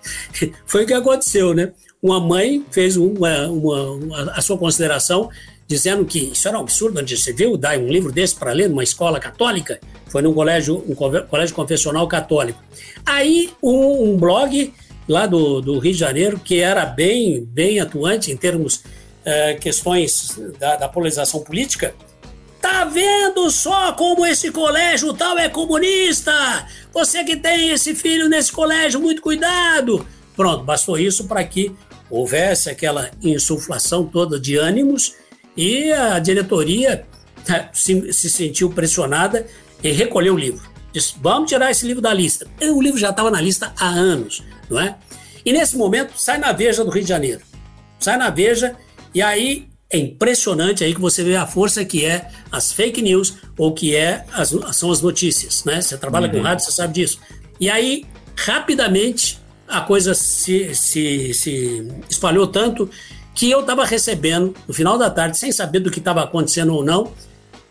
[0.66, 1.72] Foi o que aconteceu, né?
[2.02, 5.30] Uma mãe fez uma, uma, uma, a sua consideração
[5.66, 8.68] dizendo que isso era um absurdo, onde você viu dar um livro desse para ler
[8.68, 12.62] numa escola católica, foi num colégio, um colégio confessional católico.
[13.06, 14.74] Aí um, um blog
[15.08, 20.38] lá do, do, Rio de Janeiro, que era bem, bem atuante em termos uh, questões
[20.58, 21.94] da, da polarização política,
[22.60, 26.66] Tá vendo só como esse colégio tal é comunista?
[26.92, 30.06] Você que tem esse filho nesse colégio, muito cuidado.
[30.36, 31.74] Pronto, bastou isso para que
[32.10, 35.14] houvesse aquela insuflação toda de ânimos
[35.56, 37.06] e a diretoria
[37.48, 39.46] eh, se, se sentiu pressionada
[39.82, 40.68] e recolheu o livro.
[40.92, 42.46] Disse, vamos tirar esse livro da lista.
[42.60, 44.96] E o livro já estava na lista há anos, não é?
[45.44, 47.40] E nesse momento sai na Veja do Rio de Janeiro.
[47.98, 48.76] Sai na Veja
[49.14, 53.34] e aí é impressionante aí que você vê a força que é as fake news
[53.58, 55.80] ou que é as, são as notícias, né?
[55.80, 56.34] Você trabalha uhum.
[56.34, 57.18] com rádio, você sabe disso.
[57.58, 62.88] E aí, rapidamente, a coisa se, se, se espalhou tanto
[63.34, 66.84] que eu estava recebendo, no final da tarde, sem saber do que estava acontecendo ou
[66.84, 67.12] não,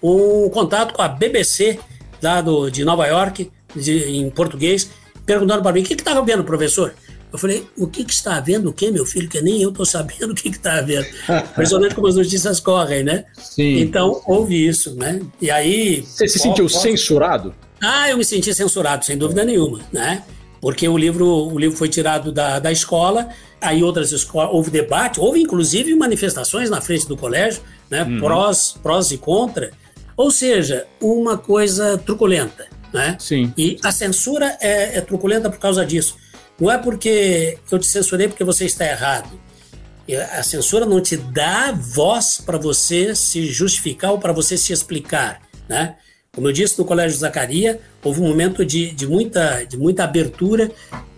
[0.02, 1.80] um contato com a BBC
[2.22, 4.90] lá do, de Nova York, de, em português,
[5.26, 6.94] perguntando para mim, o que estava vendo, professor?
[7.32, 9.30] Eu falei, o que, que está havendo o quê, meu filho?
[9.30, 11.06] Que nem eu estou sabendo o que está havendo.
[11.56, 13.26] Principalmente como as notícias correm, né?
[13.38, 13.80] Sim.
[13.82, 15.22] Então, houve isso, né?
[15.40, 16.02] E aí...
[16.02, 16.82] Você se sentiu posso...
[16.82, 17.54] censurado?
[17.80, 20.24] Ah, eu me senti censurado, sem dúvida nenhuma, né?
[20.60, 23.30] Porque o livro, o livro foi tirado da, da escola,
[23.62, 28.04] aí outras escolas, houve debate, houve inclusive manifestações na frente do colégio, né?
[28.04, 28.20] Uhum.
[28.20, 29.72] Prós, prós e contra.
[30.18, 33.16] Ou seja, uma coisa truculenta, né?
[33.20, 33.54] Sim.
[33.56, 36.18] E a censura é, é truculenta por causa disso
[36.60, 39.30] não é porque eu te censurei porque você está errado.
[40.32, 45.42] A censura não te dá voz para você se justificar ou para você se explicar,
[45.68, 45.96] né?
[46.34, 50.72] Como eu disse no Colégio Zacaria, houve um momento de, de, muita, de muita abertura,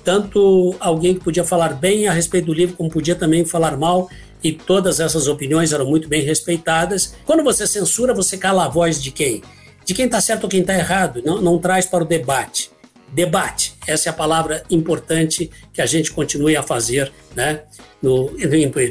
[0.03, 4.09] tanto alguém que podia falar bem a respeito do livro, como podia também falar mal,
[4.43, 7.13] e todas essas opiniões eram muito bem respeitadas.
[7.25, 9.41] Quando você censura, você cala a voz de quem?
[9.85, 12.71] De quem está certo ou quem está errado, não, não traz para o debate.
[13.11, 13.75] Debate.
[13.87, 17.61] Essa é a palavra importante que a gente continue a fazer, né?
[18.01, 18.31] No,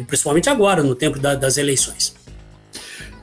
[0.06, 2.14] principalmente agora, no tempo da, das eleições.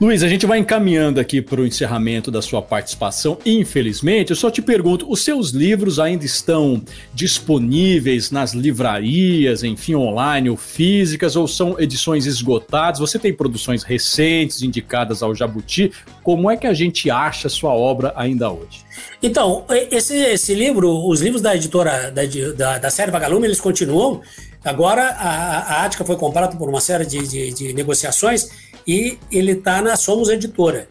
[0.00, 3.36] Luiz, a gente vai encaminhando aqui para o encerramento da sua participação.
[3.44, 6.80] Infelizmente, eu só te pergunto: os seus livros ainda estão
[7.12, 13.00] disponíveis nas livrarias, enfim, online ou físicas, ou são edições esgotadas?
[13.00, 15.90] Você tem produções recentes indicadas ao Jabuti?
[16.22, 18.84] Como é que a gente acha a sua obra ainda hoje?
[19.20, 22.22] Então, esse, esse livro, os livros da editora da,
[22.56, 24.20] da, da série Vagalume, eles continuam.
[24.64, 28.48] Agora a, a Ática foi comprada por uma série de, de, de negociações
[28.88, 30.88] e ele está na Somos Editora.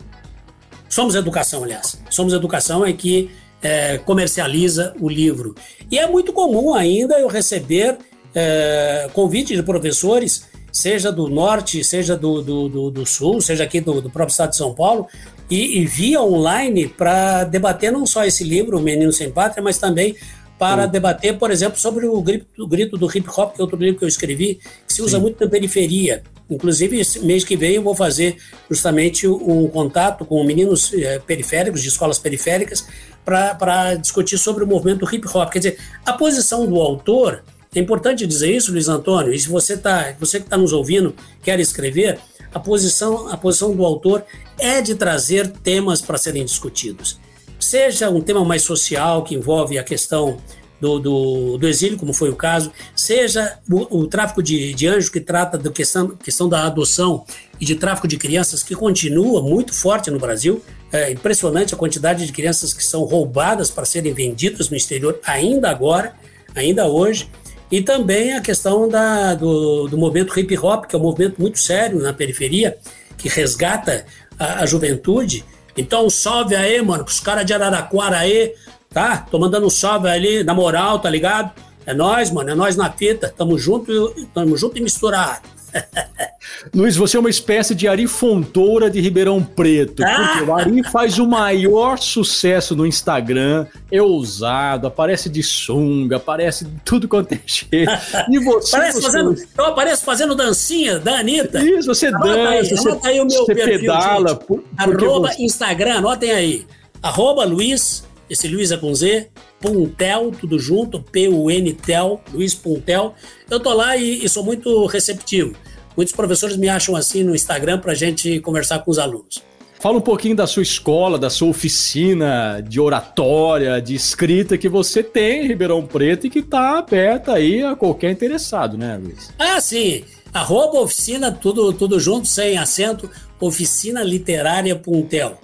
[0.87, 1.99] Somos Educação, aliás.
[2.11, 3.31] Somos Educação é que
[3.61, 5.55] é, comercializa o livro.
[5.89, 7.97] E é muito comum ainda eu receber
[8.35, 13.81] é, convites de professores, seja do norte, seja do, do, do, do sul, seja aqui
[13.81, 15.07] do, do, próprio estado de São Paulo,
[15.49, 19.79] e, e via online para debater não só esse livro, O Menino Sem Pátria, mas
[19.79, 20.15] também
[20.57, 23.77] para debater, por exemplo, sobre o grito, o grito, do hip hop, que é outro
[23.77, 25.23] livro que eu escrevi, que se usa Sim.
[25.23, 26.23] muito na periferia.
[26.49, 28.37] Inclusive, esse mês que vem eu vou fazer
[28.69, 32.87] justamente um contato com meninos é, periféricos, de escolas periféricas,
[33.23, 35.51] para discutir sobre o movimento do hip hop.
[35.51, 37.43] Quer dizer, a posição do autor,
[37.75, 41.13] é importante dizer isso, Luiz Antônio, e se você, tá, você que está nos ouvindo
[41.43, 42.17] quer escrever,
[42.53, 44.23] a posição, a posição do autor
[44.57, 47.19] é de trazer temas para serem discutidos
[47.59, 50.37] seja um tema mais social, que envolve a questão
[50.79, 55.09] do, do, do exílio, como foi o caso, seja o, o tráfico de, de anjos,
[55.09, 57.25] que trata da questão, questão da adoção
[57.59, 60.61] e de tráfico de crianças, que continua muito forte no Brasil.
[60.91, 65.69] É impressionante a quantidade de crianças que são roubadas para serem vendidas no exterior, ainda
[65.69, 66.13] agora,
[66.55, 67.29] ainda hoje.
[67.69, 71.59] E também a questão da, do, do movimento hip hop, que é um movimento muito
[71.59, 72.77] sério na periferia,
[73.17, 74.05] que resgata
[74.39, 75.43] a, a juventude
[75.77, 78.53] então, salve aí, mano, pros caras de Araraquara aí,
[78.89, 79.17] tá?
[79.29, 81.51] Tô mandando um salve ali, na moral, tá ligado?
[81.85, 83.33] É nós, mano, é nós na fita.
[83.37, 85.56] Tamo junto, tamo junto e misturado.
[86.73, 90.33] Luiz, você é uma espécie de Ari Fontoura de Ribeirão Preto, ah!
[90.33, 96.65] porque o Ari faz o maior sucesso no Instagram, é ousado, aparece de sunga, aparece
[96.65, 97.91] de tudo quanto é jeito.
[98.29, 99.07] E você, Parece você...
[99.07, 101.63] Fazendo, eu apareço fazendo dancinha da Anitta.
[101.63, 104.35] Isso, você anota dança, aí, você, aí o meu você perfil, pedala.
[104.35, 105.43] Por, arroba você...
[105.43, 106.65] Instagram, anotem aí.
[107.01, 113.15] Arroba Luiz, esse Luiz é com Z, Puntel, tudo junto, P-U-N-Tel, Luiz Puntel.
[113.49, 115.55] Eu tô lá e, e, sou muito receptivo.
[115.95, 119.41] Muitos professores me acham assim no Instagram para a gente conversar com os alunos.
[119.79, 125.03] Fala um pouquinho da sua escola, da sua oficina de oratória, de escrita que você
[125.03, 129.31] tem em Ribeirão Preto e que está aberta aí a qualquer interessado, né, Luiz?
[129.37, 130.03] Ah, sim.
[130.33, 135.39] Arroba oficina, tudo, tudo junto, sem acento, oficina literária Puntel.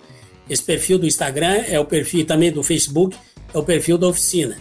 [0.50, 3.16] Esse perfil do Instagram é o perfil também do Facebook,
[3.54, 4.58] é o perfil da oficina.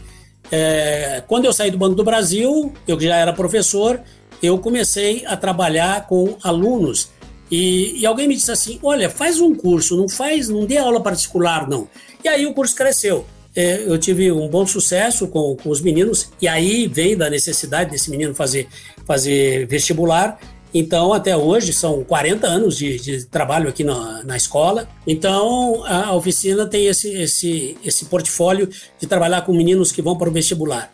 [0.50, 4.00] É, quando eu saí do Banco do Brasil, eu já era professor,
[4.42, 7.10] eu comecei a trabalhar com alunos
[7.50, 11.02] e, e, alguém me disse assim, olha, faz um curso, não faz, não dê aula
[11.02, 11.86] particular não.
[12.24, 13.26] E aí o curso cresceu.
[13.54, 17.90] É, eu tive um bom sucesso com, com os meninos e aí veio da necessidade
[17.90, 18.66] desse menino fazer,
[19.04, 20.40] fazer vestibular
[20.74, 24.88] então, até hoje, são 40 anos de, de trabalho aqui na, na, escola.
[25.06, 30.30] Então, a oficina tem esse, esse, esse portfólio de trabalhar com meninos que vão para
[30.30, 30.90] o vestibular,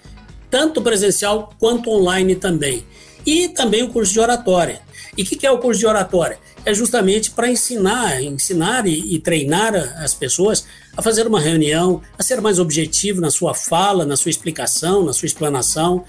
[0.51, 2.85] tanto presencial quanto online também.
[3.25, 4.81] E também o curso de oratória.
[5.17, 6.39] E o que, que, é o curso de oratória?
[6.65, 10.65] É justamente para ensinar, ensinar e, e, treinar as pessoas
[10.97, 15.13] a fazer uma reunião, a ser mais objetivo na sua fala, na sua explicação, na
[15.13, 16.05] sua explanação.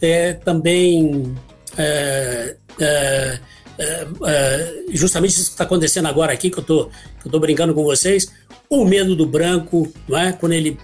[0.00, 1.34] É, também
[1.76, 3.38] é, é,
[3.78, 6.88] é, é, justamente isso que está acontecendo agora aqui, que eu tô,
[7.24, 8.32] estou brincando com vocês,
[8.68, 10.32] o medo do branco, não é?
[10.32, 10.78] quando ele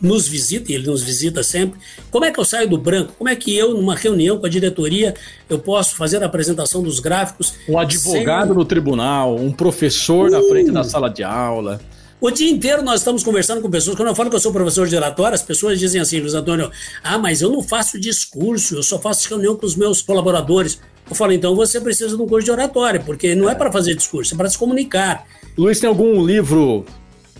[0.00, 3.12] nos visita, e ele nos visita sempre, como é que eu saio do branco?
[3.18, 5.14] Como é que eu, numa reunião com a diretoria,
[5.48, 7.54] eu posso fazer a apresentação dos gráficos?
[7.68, 8.56] Um advogado sem...
[8.56, 10.30] no tribunal, um professor uh!
[10.30, 11.80] na frente da sala de aula.
[12.20, 13.96] O dia inteiro nós estamos conversando com pessoas.
[13.96, 16.70] Quando eu falo que eu sou professor de oratória, as pessoas dizem assim, Luiz Antônio,
[17.02, 20.80] ah, mas eu não faço discurso, eu só faço reunião com os meus colaboradores.
[21.08, 23.94] Eu falo, então você precisa de um curso de oratória, porque não é, para fazer
[23.94, 25.24] discurso, é para se comunicar.
[25.56, 26.84] Luiz, tem algum livro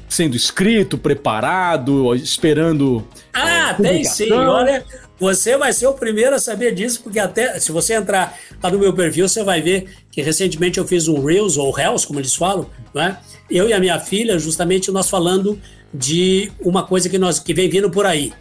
[0.08, 3.06] sendo escrito, preparado, esperando.
[3.34, 4.32] Ah, é, tem sim.
[4.32, 4.84] Olha,
[5.18, 8.78] você vai ser o primeiro a saber disso, porque até se você entrar lá no
[8.78, 12.34] meu perfil, você vai ver que recentemente eu fiz um Reels ou Reels, como eles
[12.34, 13.18] falam, né?
[13.50, 15.60] Eu e a minha filha, justamente nós falando
[15.92, 18.32] de uma coisa que nós que vem vindo por aí.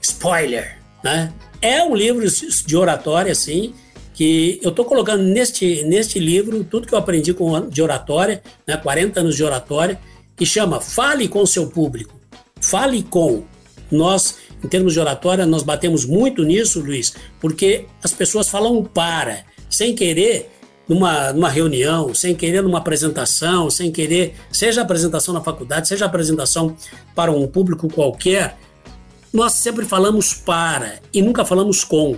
[0.00, 1.32] Spoiler, né?
[1.62, 2.26] É um livro
[2.66, 3.72] de oratória, assim,
[4.12, 8.76] que eu estou colocando neste, neste livro tudo que eu aprendi com, de oratória, né,
[8.76, 9.98] 40 anos de oratória,
[10.36, 12.14] que chama Fale com seu público.
[12.60, 13.44] Fale com.
[13.90, 14.36] Nós
[14.66, 19.94] em termos de oratória, nós batemos muito nisso, Luiz, porque as pessoas falam para, sem
[19.94, 20.50] querer,
[20.88, 26.76] numa, numa reunião, sem querer numa apresentação, sem querer, seja apresentação na faculdade, seja apresentação
[27.14, 28.58] para um público qualquer,
[29.32, 32.16] nós sempre falamos para e nunca falamos com.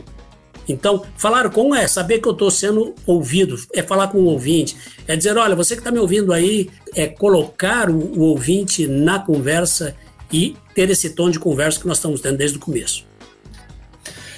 [0.67, 4.75] Então, falar com é saber que eu estou sendo ouvido, é falar com o ouvinte,
[5.07, 9.19] é dizer, olha, você que está me ouvindo aí, é colocar o, o ouvinte na
[9.19, 9.95] conversa
[10.33, 13.05] e ter esse tom de conversa que nós estamos tendo desde o começo.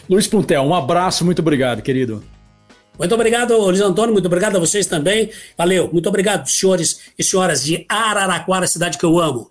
[0.09, 2.24] Luiz Puntel, um abraço, muito obrigado, querido.
[2.99, 5.30] Muito obrigado, Luiz Antônio, muito obrigado a vocês também.
[5.57, 9.51] Valeu, muito obrigado, senhores e senhoras de Araraquara, cidade que eu amo.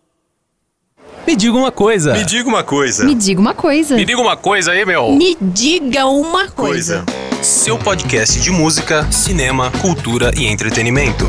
[1.28, 2.14] Me diga uma coisa.
[2.14, 3.06] Me diga uma coisa.
[3.06, 3.96] Me diga uma coisa.
[3.96, 5.12] Me diga uma coisa aí, meu.
[5.12, 7.04] Me diga uma coisa.
[7.04, 7.44] Coisa.
[7.44, 11.26] Seu podcast de música, cinema, cultura e entretenimento.